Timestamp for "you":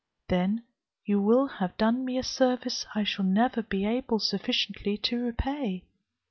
1.05-1.21